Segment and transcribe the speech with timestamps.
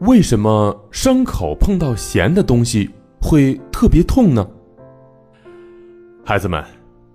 [0.00, 2.88] 为什么伤口碰到咸的东西
[3.20, 4.48] 会特别痛呢？
[6.24, 6.64] 孩子们，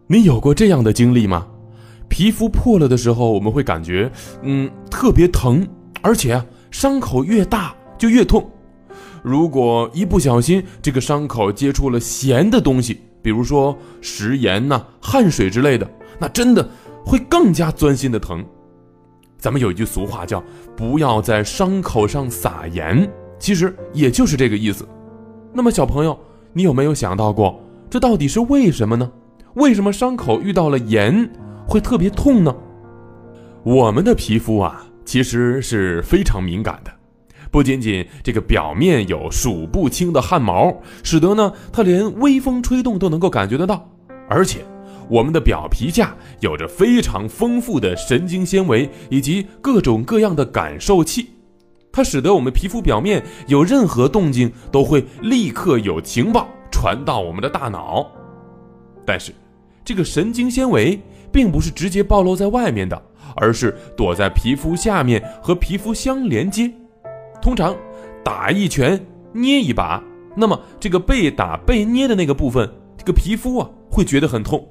[0.08, 1.48] 你有过这样的经历吗？
[2.10, 4.12] 皮肤破了的时候，我们会感觉
[4.42, 5.66] 嗯特别疼，
[6.02, 8.48] 而且伤口越大就越痛。
[9.24, 15.90] 如果一不小心这个伤口接触了咸的东西，比如说食盐呐、汗水之类的，
[16.20, 16.70] 那真的
[17.06, 18.46] 会更加钻心的疼。
[19.44, 20.42] 咱们有一句俗话叫
[20.74, 23.06] “不要在伤口上撒盐”，
[23.38, 24.88] 其实也就是这个意思。
[25.52, 26.18] 那么小朋友，
[26.54, 29.12] 你有没有想到过，这到底是为什么呢？
[29.56, 31.30] 为什么伤口遇到了盐
[31.68, 32.56] 会特别痛呢？
[33.64, 36.92] 我们的皮肤啊，其实是非常敏感的，
[37.52, 40.74] 不仅仅这个表面有数不清的汗毛，
[41.04, 43.86] 使得呢它连微风吹动都能够感觉得到，
[44.30, 44.60] 而且。
[45.10, 51.30] 我们的表皮下有着非常丰富的神经纤维以及各种各样的感受器，
[51.92, 58.10] 它使得我们皮肤表面有任何动静都会立刻有情报传到我们的大脑。
[59.06, 59.34] 但是，
[59.84, 61.00] 这个神经纤维
[61.32, 63.00] 并不是直接暴露在外面的，
[63.36, 66.72] 而是躲在皮肤下面和皮肤相连接。
[67.42, 67.76] 通常，
[68.24, 69.00] 打一拳
[69.34, 70.02] 捏一把，
[70.36, 72.68] 那么这个被打被捏的那个部分，
[72.98, 74.66] 这个皮肤啊会觉得很痛。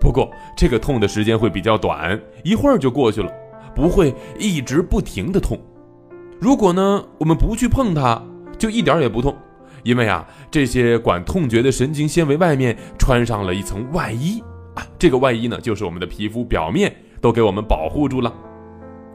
[0.00, 3.32] 不过，这个痛的时间会比较短，一会儿就过去了，
[3.74, 5.58] 不会一直不停的痛。
[6.40, 8.22] 如果呢，我们不去碰它，
[8.56, 9.36] 就一点也不痛，
[9.82, 14.40] 因为啊，这些管痛觉的神经纤维外面穿上了一层外衣
[14.74, 18.32] 啊，这个外衣呢，就是我们的皮肤表面都给我们保护住了。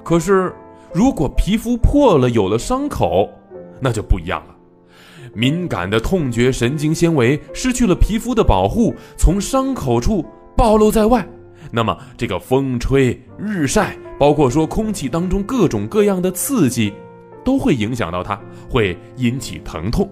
[0.03, 0.53] 可是，
[0.93, 3.29] 如果皮肤破了，有了伤口，
[3.79, 4.55] 那就不一样了，
[5.33, 10.25] 敏感的痛觉神经纤维失去了皮肤的保护，从伤口处。
[10.55, 11.27] 暴露在外，
[11.71, 16.93] 那么这个风吹日晒，包括说空气当中各种各样的刺激，
[17.43, 20.09] 都会影响到它，会引起疼痛。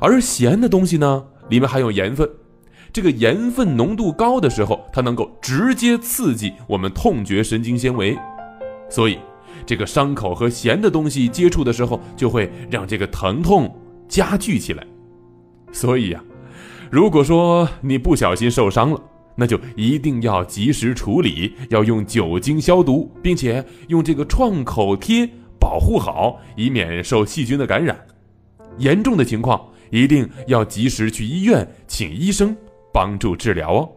[0.00, 2.28] 而咸的东西呢，里面含有盐分，
[2.92, 8.16] 这个盐分浓度高的时候，它能够直接刺激我们痛觉神经纤维，
[8.88, 9.18] 所以
[9.66, 13.74] 这个伤口和咸的东西接触的时候，就会让这个疼痛
[14.08, 14.86] 加剧起来。
[15.72, 16.22] 所以呀，
[16.90, 19.00] 如果说你不小心受伤了，
[19.40, 25.24] 那就一定要及时处理，要用酒精消毒，并且用这个创口贴
[25.60, 27.96] 保护好，以免受细菌的感染。
[28.78, 32.56] 严重的情况一定要及时去医院，请医生
[32.92, 33.88] 帮助治疗哦。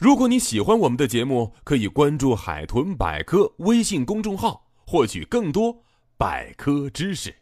[0.00, 5.76] 如果你喜欢我们的节目，可以关注“海豚百科”微信公众号，获取更多
[6.16, 7.32] 百科知识。